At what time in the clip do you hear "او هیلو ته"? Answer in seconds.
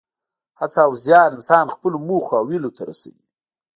2.39-2.81